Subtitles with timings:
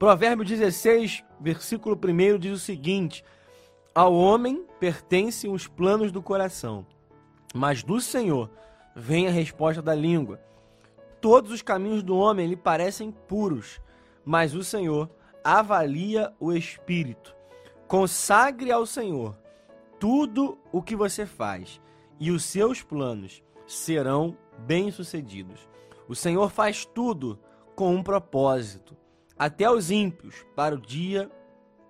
[0.00, 3.22] Provérbio 16, versículo 1 diz o seguinte:
[3.94, 6.86] Ao homem pertencem os planos do coração,
[7.54, 8.50] mas do Senhor
[8.96, 10.40] vem a resposta da língua.
[11.20, 13.78] Todos os caminhos do homem lhe parecem puros,
[14.24, 15.10] mas o Senhor
[15.44, 17.36] avalia o espírito.
[17.86, 19.36] Consagre ao Senhor
[19.98, 21.78] tudo o que você faz,
[22.18, 25.68] e os seus planos serão bem-sucedidos.
[26.08, 27.38] O Senhor faz tudo
[27.76, 28.96] com um propósito
[29.40, 31.30] até os ímpios para o dia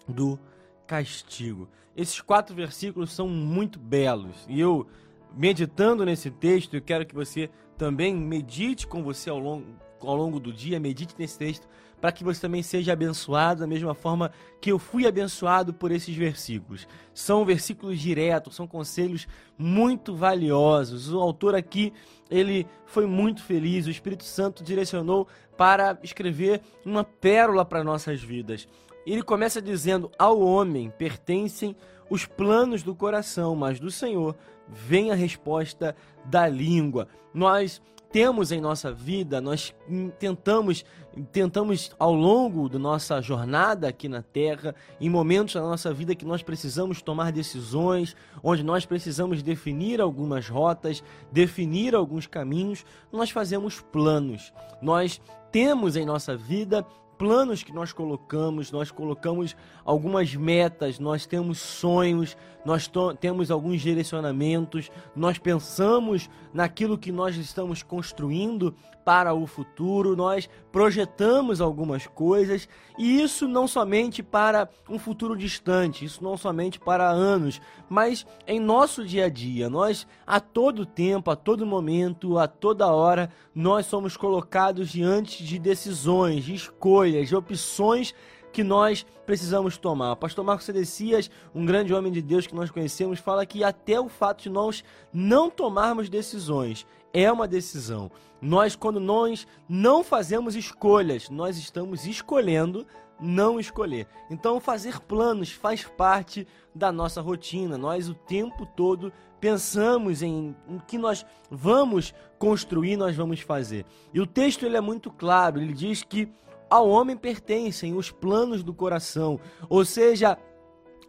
[0.06, 0.38] do
[0.86, 1.68] castigo.
[1.96, 4.86] Esses quatro versículos são muito belos e eu,
[5.34, 9.66] meditando nesse texto, eu quero que você também medite com você ao longo,
[10.08, 11.68] ao longo do dia, medite nesse texto,
[12.00, 16.16] para que você também seja abençoado da mesma forma que eu fui abençoado por esses
[16.16, 16.88] versículos.
[17.12, 19.28] São versículos diretos, são conselhos
[19.58, 21.12] muito valiosos.
[21.12, 21.92] O autor aqui,
[22.30, 28.66] ele foi muito feliz, o Espírito Santo direcionou para escrever uma pérola para nossas vidas.
[29.04, 31.76] Ele começa dizendo: Ao homem pertencem
[32.08, 34.36] os planos do coração, mas do Senhor
[34.68, 37.08] vem a resposta da língua.
[37.32, 37.80] Nós
[38.12, 39.74] temos em nossa vida, nós
[40.18, 40.84] tentamos,
[41.30, 46.24] tentamos ao longo da nossa jornada aqui na Terra, em momentos da nossa vida que
[46.24, 53.80] nós precisamos tomar decisões, onde nós precisamos definir algumas rotas, definir alguns caminhos, nós fazemos
[53.80, 54.52] planos.
[54.82, 55.20] Nós
[55.52, 56.84] temos em nossa vida
[57.20, 59.54] planos que nós colocamos, nós colocamos
[59.84, 62.90] algumas metas, nós temos sonhos, nós
[63.20, 71.60] temos alguns direcionamentos, nós pensamos naquilo que nós estamos construindo para o futuro, nós projetamos
[71.60, 77.60] algumas coisas e isso não somente para um futuro distante, isso não somente para anos,
[77.88, 79.68] mas em nosso dia a dia.
[79.68, 85.58] Nós a todo tempo, a todo momento, a toda hora, nós somos colocados diante de
[85.58, 88.14] decisões, de escolhas, de opções
[88.52, 90.12] que nós precisamos tomar.
[90.12, 94.00] O pastor Marcos Celecias, um grande homem de Deus que nós conhecemos, fala que até
[94.00, 98.10] o fato de nós não tomarmos decisões é uma decisão.
[98.40, 102.86] Nós, quando nós não fazemos escolhas, nós estamos escolhendo
[103.20, 104.06] não escolher.
[104.30, 107.76] Então, fazer planos faz parte da nossa rotina.
[107.76, 113.84] Nós, o tempo todo, pensamos em o que nós vamos construir, nós vamos fazer.
[114.14, 115.60] E o texto ele é muito claro.
[115.60, 116.28] Ele diz que
[116.70, 120.38] ao homem pertencem os planos do coração, ou seja,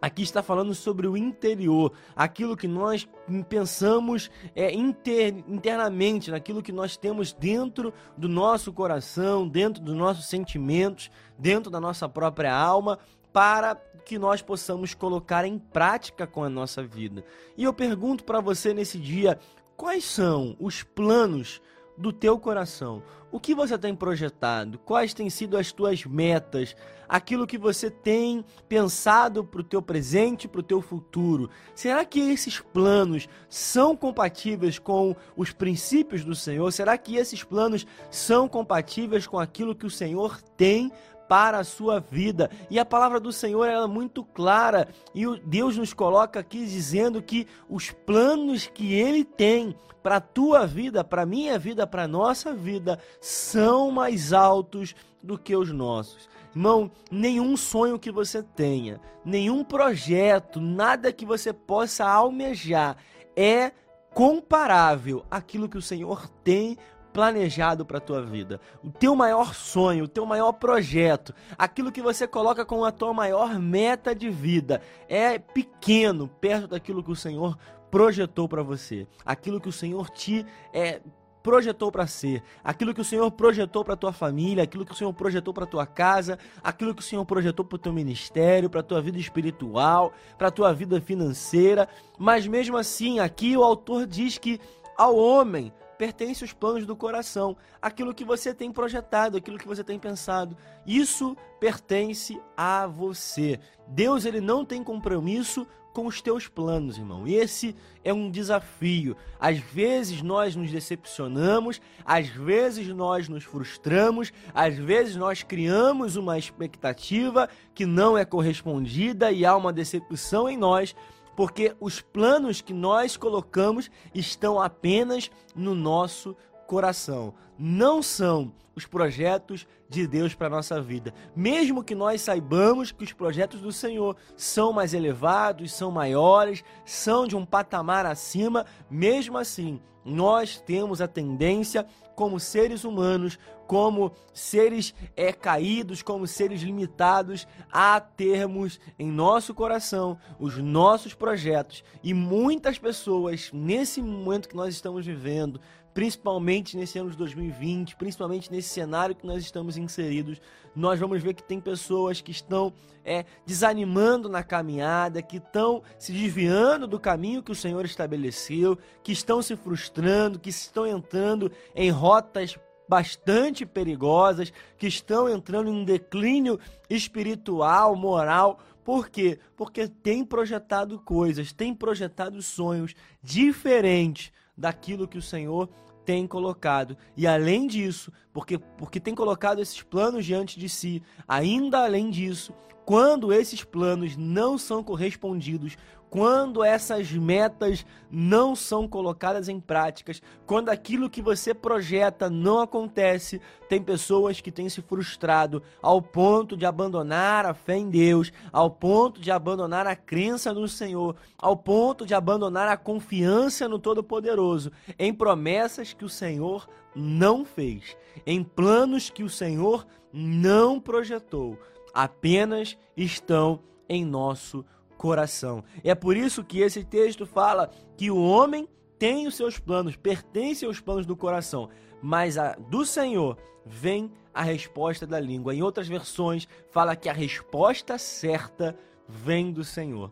[0.02, 3.08] Aqui está falando sobre o interior, aquilo que nós
[3.48, 10.26] pensamos é, inter, internamente, naquilo que nós temos dentro do nosso coração, dentro dos nossos
[10.26, 11.08] sentimentos,
[11.38, 12.98] dentro da nossa própria alma,
[13.32, 17.24] para que nós possamos colocar em prática com a nossa vida.
[17.56, 19.38] E eu pergunto para você nesse dia,
[19.76, 21.62] quais são os planos
[21.96, 23.02] do teu coração.
[23.30, 24.78] O que você tem projetado?
[24.78, 26.76] Quais têm sido as tuas metas?
[27.08, 31.48] Aquilo que você tem pensado para o teu presente, para o teu futuro?
[31.74, 36.70] Será que esses planos são compatíveis com os princípios do Senhor?
[36.72, 40.92] Será que esses planos são compatíveis com aquilo que o Senhor tem
[41.32, 42.50] para a sua vida.
[42.68, 47.48] E a palavra do Senhor é muito clara e Deus nos coloca aqui dizendo que
[47.70, 52.06] os planos que ele tem para a tua vida, para a minha vida, para a
[52.08, 56.28] nossa vida, são mais altos do que os nossos.
[56.54, 62.98] Irmão, nenhum sonho que você tenha, nenhum projeto, nada que você possa almejar
[63.34, 63.72] é
[64.12, 66.76] comparável àquilo que o Senhor tem
[67.12, 68.60] planejado para a tua vida.
[68.82, 73.12] O teu maior sonho, o teu maior projeto, aquilo que você coloca como a tua
[73.12, 77.56] maior meta de vida é pequeno perto daquilo que o Senhor
[77.90, 79.06] projetou para você.
[79.24, 81.00] Aquilo que o Senhor te é,
[81.42, 85.12] projetou para ser, aquilo que o Senhor projetou para tua família, aquilo que o Senhor
[85.12, 89.02] projetou para tua casa, aquilo que o Senhor projetou para o teu ministério, para tua
[89.02, 91.88] vida espiritual, para tua vida financeira.
[92.18, 94.60] Mas mesmo assim, aqui o autor diz que
[94.96, 99.84] ao homem pertence os planos do coração, aquilo que você tem projetado, aquilo que você
[99.84, 100.56] tem pensado.
[100.86, 103.58] Isso pertence a você.
[103.86, 107.26] Deus ele não tem compromisso com os teus planos, irmão.
[107.26, 109.16] Esse é um desafio.
[109.38, 116.38] Às vezes nós nos decepcionamos, às vezes nós nos frustramos, às vezes nós criamos uma
[116.38, 120.94] expectativa que não é correspondida e há uma decepção em nós,
[121.36, 126.36] porque os planos que nós colocamos estão apenas no nosso
[126.66, 127.34] coração.
[127.58, 131.12] Não são os projetos de Deus para nossa vida.
[131.36, 137.26] Mesmo que nós saibamos que os projetos do Senhor são mais elevados, são maiores, são
[137.26, 141.86] de um patamar acima, mesmo assim, nós temos a tendência
[142.16, 143.38] como seres humanos,
[143.72, 151.82] como seres é, caídos, como seres limitados, a termos em nosso coração os nossos projetos.
[152.02, 155.58] E muitas pessoas, nesse momento que nós estamos vivendo,
[155.94, 160.38] principalmente nesse ano de 2020, principalmente nesse cenário que nós estamos inseridos,
[160.76, 166.12] nós vamos ver que tem pessoas que estão é, desanimando na caminhada, que estão se
[166.12, 171.88] desviando do caminho que o Senhor estabeleceu, que estão se frustrando, que estão entrando em
[171.88, 172.58] rotas
[172.88, 176.58] bastante perigosas, que estão entrando em um declínio
[176.88, 178.58] espiritual, moral.
[178.84, 179.38] Por quê?
[179.56, 185.68] Porque tem projetado coisas, tem projetado sonhos diferentes daquilo que o Senhor
[186.04, 186.96] tem colocado.
[187.16, 192.52] E além disso, porque, porque tem colocado esses planos diante de si, ainda além disso,
[192.84, 195.76] quando esses planos não são correspondidos,
[196.12, 203.40] quando essas metas não são colocadas em práticas, quando aquilo que você projeta não acontece,
[203.66, 208.70] tem pessoas que têm se frustrado ao ponto de abandonar a fé em Deus, ao
[208.70, 214.70] ponto de abandonar a crença no Senhor, ao ponto de abandonar a confiança no Todo-Poderoso,
[214.98, 217.96] em promessas que o Senhor não fez,
[218.26, 221.58] em planos que o Senhor não projetou,
[221.92, 224.64] apenas estão em nosso
[224.96, 225.64] coração.
[225.82, 228.68] É por isso que esse texto fala que o homem
[228.98, 231.68] tem os seus planos, pertence aos planos do coração,
[232.00, 233.36] mas a, do Senhor
[233.66, 235.54] vem a resposta da língua.
[235.54, 238.76] Em outras versões, fala que a resposta certa
[239.08, 240.10] vem do Senhor.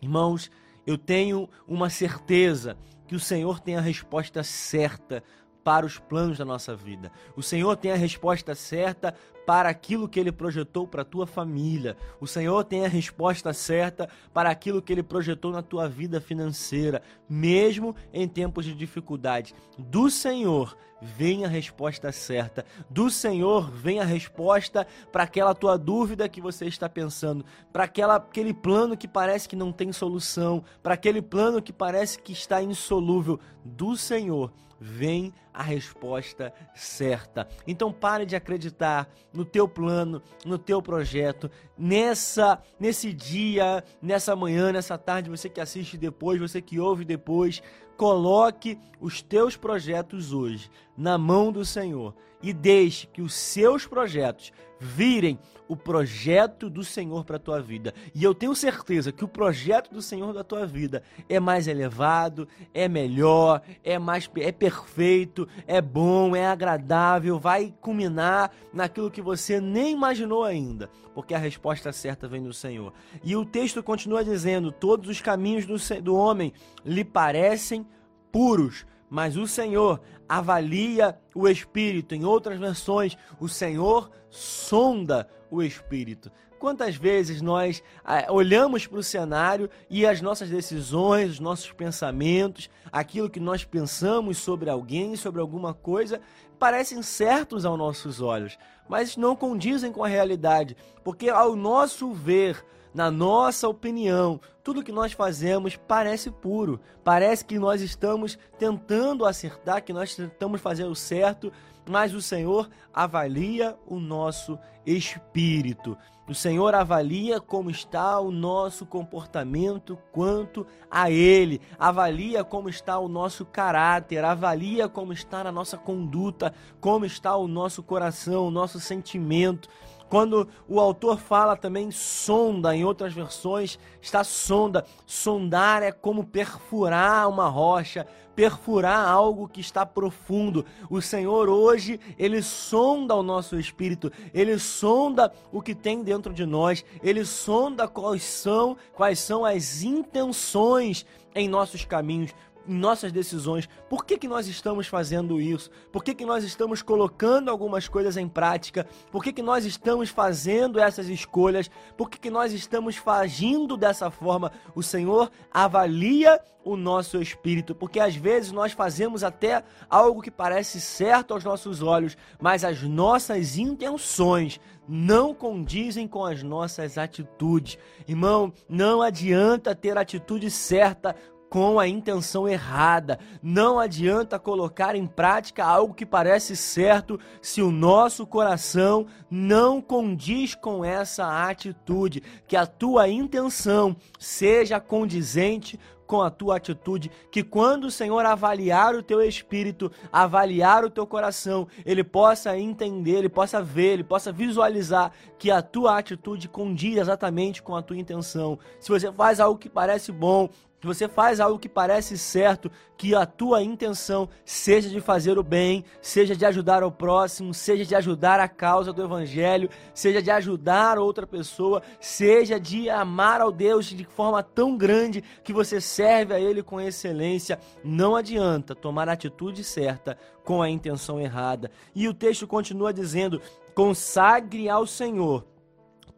[0.00, 0.50] Irmãos,
[0.86, 2.76] eu tenho uma certeza
[3.06, 5.22] que o Senhor tem a resposta certa
[5.62, 7.10] para os planos da nossa vida.
[7.36, 9.14] O Senhor tem a resposta certa
[9.46, 11.96] para aquilo que ele projetou para a tua família.
[12.20, 17.02] O Senhor tem a resposta certa para aquilo que ele projetou na tua vida financeira,
[17.28, 19.54] mesmo em tempos de dificuldade.
[19.76, 22.64] Do Senhor vem a resposta certa.
[22.88, 28.54] Do Senhor vem a resposta para aquela tua dúvida que você está pensando, para aquele
[28.54, 33.40] plano que parece que não tem solução, para aquele plano que parece que está insolúvel.
[33.64, 37.46] Do Senhor vem a resposta certa.
[37.66, 44.72] Então pare de acreditar no teu plano, no teu projeto, nessa nesse dia, nessa manhã,
[44.72, 47.62] nessa tarde, você que assiste depois, você que ouve depois,
[48.00, 54.54] coloque os teus projetos hoje na mão do Senhor e deixe que os seus projetos
[54.80, 55.38] virem
[55.68, 57.94] o projeto do Senhor para a tua vida.
[58.14, 62.48] E eu tenho certeza que o projeto do Senhor da tua vida é mais elevado,
[62.72, 69.60] é melhor, é mais é perfeito, é bom, é agradável, vai culminar naquilo que você
[69.60, 72.94] nem imaginou ainda, porque a resposta certa vem do Senhor.
[73.22, 76.52] E o texto continua dizendo: todos os caminhos do, do homem
[76.84, 77.86] lhe parecem
[78.32, 82.14] puros, mas o Senhor avalia o espírito.
[82.14, 86.30] Em outras versões, o Senhor sonda o espírito.
[86.60, 92.68] Quantas vezes nós ah, olhamos para o cenário e as nossas decisões, os nossos pensamentos,
[92.92, 96.20] aquilo que nós pensamos sobre alguém, sobre alguma coisa,
[96.58, 102.62] parecem certos aos nossos olhos, mas não condizem com a realidade, porque ao nosso ver,
[102.92, 109.82] na nossa opinião, tudo que nós fazemos parece puro, parece que nós estamos tentando acertar,
[109.82, 111.52] que nós tentamos fazer o certo,
[111.88, 115.96] mas o Senhor avalia o nosso espírito.
[116.28, 123.08] O Senhor avalia como está o nosso comportamento quanto a Ele, avalia como está o
[123.08, 128.78] nosso caráter, avalia como está a nossa conduta, como está o nosso coração, o nosso
[128.78, 129.68] sentimento.
[130.10, 134.84] Quando o autor fala também sonda, em outras versões está sonda.
[135.06, 140.66] Sondar é como perfurar uma rocha, perfurar algo que está profundo.
[140.90, 146.44] O Senhor hoje, ele sonda o nosso espírito, ele sonda o que tem dentro de
[146.44, 152.34] nós, ele sonda quais são, quais são as intenções em nossos caminhos
[152.70, 153.68] em nossas decisões.
[153.88, 155.70] Por que, que nós estamos fazendo isso?
[155.90, 158.86] Por que, que nós estamos colocando algumas coisas em prática?
[159.10, 161.68] Por que, que nós estamos fazendo essas escolhas?
[161.96, 164.52] Por que, que nós estamos agindo dessa forma?
[164.72, 170.80] O Senhor avalia o nosso espírito, porque às vezes nós fazemos até algo que parece
[170.80, 177.78] certo aos nossos olhos, mas as nossas intenções não condizem com as nossas atitudes.
[178.06, 181.16] Irmão, não adianta ter atitude certa
[181.50, 183.18] com a intenção errada.
[183.42, 190.54] Não adianta colocar em prática algo que parece certo se o nosso coração não condiz
[190.54, 192.22] com essa atitude.
[192.46, 195.78] Que a tua intenção seja condizente
[196.10, 201.06] com a tua atitude, que quando o Senhor avaliar o teu espírito, avaliar o teu
[201.06, 206.96] coração, ele possa entender, ele possa ver, ele possa visualizar que a tua atitude condiz
[206.96, 208.58] exatamente com a tua intenção.
[208.80, 210.48] Se você faz algo que parece bom,
[210.80, 215.42] que você faz algo que parece certo, que a tua intenção seja de fazer o
[215.42, 220.30] bem, seja de ajudar o próximo, seja de ajudar a causa do evangelho, seja de
[220.30, 226.32] ajudar outra pessoa, seja de amar ao Deus de forma tão grande que você serve
[226.32, 227.58] a ele com excelência.
[227.84, 231.70] Não adianta tomar a atitude certa com a intenção errada.
[231.94, 233.40] E o texto continua dizendo:
[233.74, 235.44] consagre ao Senhor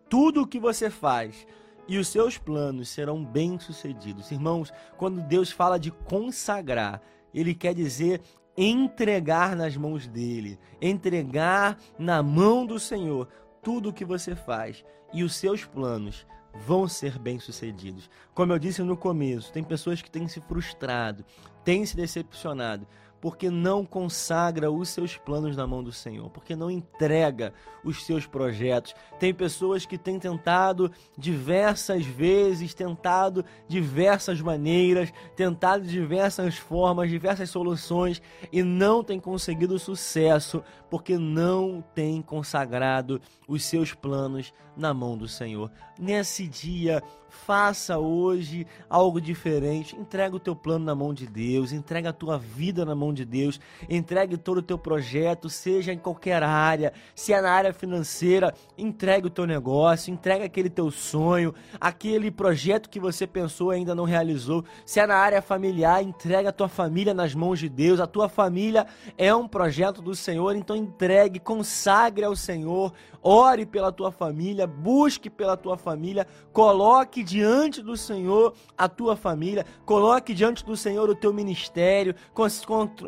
[0.09, 1.47] tudo o que você faz
[1.89, 4.31] e os seus planos serão bem-sucedidos.
[4.31, 7.01] Irmãos, quando Deus fala de consagrar,
[7.35, 8.21] ele quer dizer
[8.57, 13.29] entregar nas mãos dele, entregar na mão do Senhor
[13.63, 16.27] tudo o que você faz e os seus planos
[16.67, 18.11] vão ser bem-sucedidos.
[18.35, 21.25] Como eu disse no começo, tem pessoas que têm se frustrado,
[21.65, 22.87] têm se decepcionado,
[23.23, 28.27] porque não consagra os seus planos na mão do Senhor, porque não entrega os seus
[28.27, 28.97] projetos.
[29.21, 38.21] Tem pessoas que têm tentado diversas vezes, tentado diversas maneiras, tentado diversas formas, diversas soluções
[38.51, 40.61] e não tem conseguido sucesso,
[40.93, 43.19] porque não tem consagrado
[43.49, 45.71] os seus planos na mão do Senhor.
[45.99, 49.97] Nesse dia, faça hoje algo diferente.
[49.97, 53.25] Entrega o teu plano na mão de Deus, entrega a tua vida na mão de
[53.25, 53.59] Deus,
[53.89, 59.27] entregue todo o teu projeto, seja em qualquer área, se é na área financeira, entregue
[59.27, 64.05] o teu negócio, entregue aquele teu sonho, aquele projeto que você pensou e ainda não
[64.05, 64.65] realizou.
[64.85, 67.99] Se é na área familiar, entrega a tua família nas mãos de Deus.
[67.99, 73.93] A tua família é um projeto do Senhor, então entregue, consagre ao Senhor, ore pela
[73.93, 80.65] tua família, busque pela tua família, coloque diante do Senhor a tua família, coloque diante
[80.65, 82.15] do Senhor o teu ministério,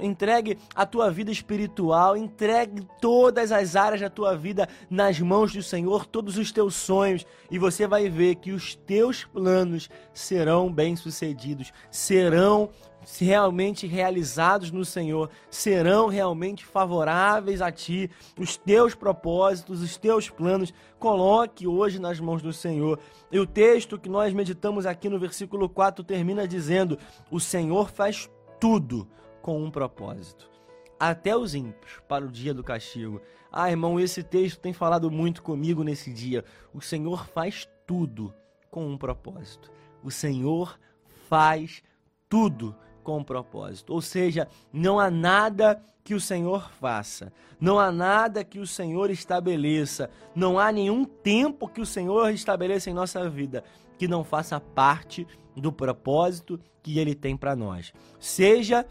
[0.01, 5.63] entregue a tua vida espiritual, entregue todas as áreas da tua vida nas mãos do
[5.63, 11.73] Senhor, todos os teus sonhos, e você vai ver que os teus planos serão bem-sucedidos,
[11.91, 12.71] serão
[13.19, 20.73] realmente realizados no Senhor, serão realmente favoráveis a ti, os teus propósitos, os teus planos,
[20.99, 22.99] coloque hoje nas mãos do Senhor.
[23.31, 26.99] E o texto que nós meditamos aqui no versículo 4 termina dizendo:
[27.31, 28.31] O Senhor faz
[28.61, 29.07] tudo
[29.43, 30.51] com um propósito,
[30.99, 33.21] até os ímpios para o dia do castigo.
[33.53, 36.45] Ah, irmão, esse texto tem falado muito comigo nesse dia.
[36.73, 38.35] O Senhor faz tudo
[38.71, 39.71] com um propósito.
[40.03, 40.79] O Senhor
[41.29, 41.83] faz
[42.29, 43.93] tudo com propósito.
[43.93, 49.11] Ou seja, não há nada que o Senhor faça, não há nada que o Senhor
[49.11, 53.63] estabeleça, não há nenhum tempo que o Senhor estabeleça em nossa vida
[53.97, 57.93] que não faça parte do propósito que ele tem para nós.
[58.19, 58.85] Seja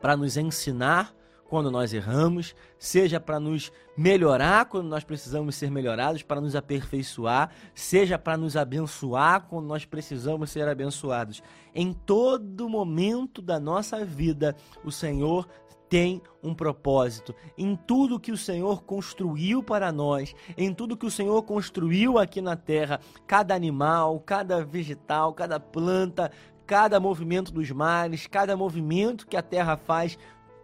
[0.00, 1.14] para nos ensinar
[1.50, 7.50] quando nós erramos, seja para nos melhorar quando nós precisamos ser melhorados, para nos aperfeiçoar,
[7.74, 11.42] seja para nos abençoar quando nós precisamos ser abençoados.
[11.74, 14.54] Em todo momento da nossa vida,
[14.84, 15.48] o Senhor
[15.88, 17.34] tem um propósito.
[17.58, 22.40] Em tudo que o Senhor construiu para nós, em tudo que o Senhor construiu aqui
[22.40, 26.30] na terra, cada animal, cada vegetal, cada planta,
[26.64, 30.16] cada movimento dos mares, cada movimento que a terra faz,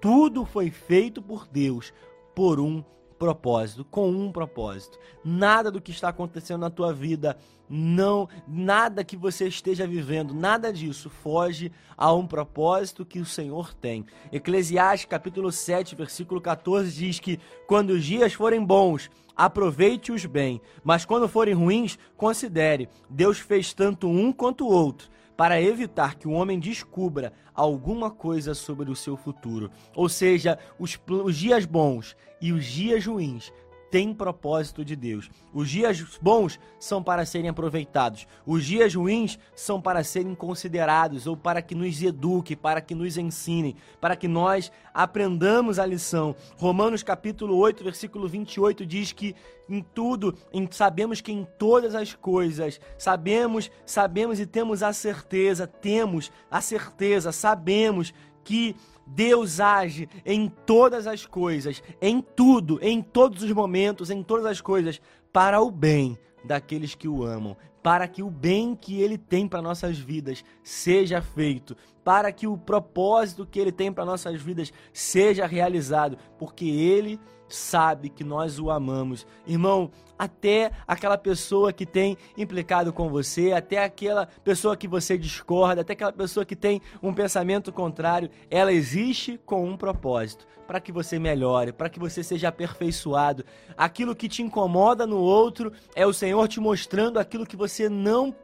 [0.06, 1.92] tudo foi feito por Deus
[2.32, 2.80] por um
[3.18, 5.00] propósito, com um propósito.
[5.24, 7.36] Nada do que está acontecendo na tua vida,
[7.68, 13.74] não, nada que você esteja vivendo, nada disso foge a um propósito que o Senhor
[13.74, 14.06] tem.
[14.30, 21.04] Eclesiastes capítulo 7, versículo 14 diz que quando os dias forem bons, aproveite-os bem, mas
[21.04, 26.32] quando forem ruins, considere, Deus fez tanto um quanto o outro para evitar que o
[26.32, 29.70] homem descubra alguma coisa sobre o seu futuro.
[29.94, 33.52] Ou seja, os, os dias bons e os dias ruins
[33.90, 35.30] tem propósito de Deus.
[35.52, 41.36] Os dias bons são para serem aproveitados, os dias ruins são para serem considerados ou
[41.36, 46.34] para que nos eduque, para que nos ensinem, para que nós aprendamos a lição.
[46.56, 49.34] Romanos capítulo 8, versículo 28 diz que
[49.68, 55.66] em tudo, em, sabemos que em todas as coisas, sabemos, sabemos e temos a certeza,
[55.66, 58.14] temos a certeza, sabemos
[58.44, 58.76] que
[59.06, 64.60] Deus age em todas as coisas, em tudo, em todos os momentos, em todas as
[64.60, 65.00] coisas,
[65.32, 69.62] para o bem daqueles que o amam, para que o bem que ele tem para
[69.62, 75.44] nossas vidas seja feito, para que o propósito que ele tem para nossas vidas seja
[75.44, 79.26] realizado, porque ele sabe que nós o amamos.
[79.44, 85.82] Irmão, até aquela pessoa que tem implicado com você, até aquela pessoa que você discorda,
[85.82, 90.90] até aquela pessoa que tem um pensamento contrário, ela existe com um propósito, para que
[90.90, 93.44] você melhore, para que você seja aperfeiçoado.
[93.76, 98.34] Aquilo que te incomoda no outro é o Senhor te mostrando aquilo que você não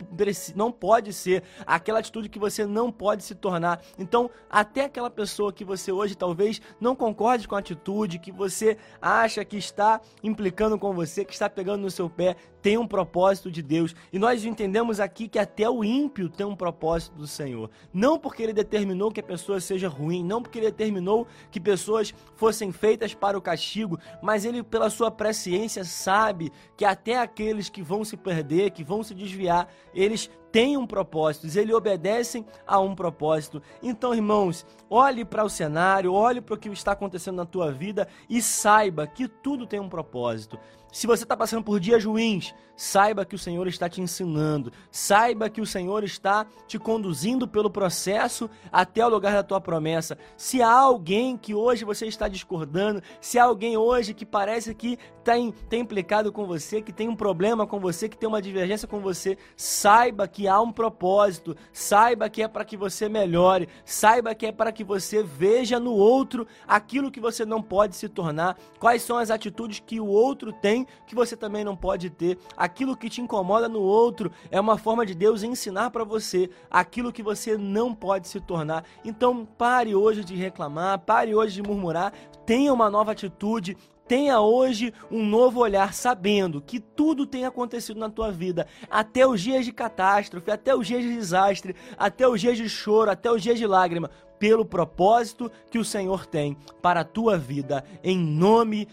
[0.55, 3.52] não pode ser, aquela atitude que você não pode se tornar.
[3.99, 8.77] Então, até aquela pessoa que você hoje talvez não concorde com a atitude, que você
[9.01, 13.51] acha que está implicando com você, que está pegando no seu pé, tem um propósito
[13.51, 13.95] de Deus.
[14.13, 17.69] E nós entendemos aqui que até o ímpio tem um propósito do Senhor.
[17.93, 22.15] Não porque ele determinou que a pessoa seja ruim, não porque ele determinou que pessoas
[22.37, 27.83] fossem feitas para o castigo, mas ele, pela sua presciência, sabe que até aqueles que
[27.83, 32.95] vão se perder, que vão se desviar, eles têm um propósito, eles obedecem a um
[32.95, 33.63] propósito.
[33.83, 38.07] Então, irmãos, olhe para o cenário, olhe para o que está acontecendo na tua vida
[38.29, 40.59] e saiba que tudo tem um propósito.
[40.93, 45.49] Se você está passando por dias ruins, saiba que o Senhor está te ensinando, saiba
[45.49, 50.19] que o Senhor está te conduzindo pelo processo até o lugar da tua promessa.
[50.37, 54.99] Se há alguém que hoje você está discordando, se há alguém hoje que parece que
[55.25, 59.01] tem implicado com você, que tem um problema com você, que tem uma divergência com
[59.01, 64.47] você, saiba que há um propósito, saiba que é para que você melhore, saiba que
[64.47, 69.03] é para que você veja no outro aquilo que você não pode se tornar, quais
[69.03, 72.37] são as atitudes que o outro tem que você também não pode ter.
[72.57, 77.13] Aquilo que te incomoda no outro é uma forma de Deus ensinar para você aquilo
[77.13, 78.85] que você não pode se tornar.
[79.05, 82.13] Então pare hoje de reclamar, pare hoje de murmurar,
[82.45, 88.11] tenha uma nova atitude, Tenha hoje um novo olhar, sabendo que tudo tem acontecido na
[88.11, 92.57] tua vida, até os dias de catástrofe, até os dias de desastre, até os dias
[92.57, 94.11] de choro, até os dias de lágrima,
[94.43, 98.89] pelo propósito que o Senhor tem para a tua vida, em nome